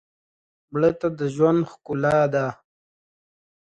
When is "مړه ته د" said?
0.71-1.19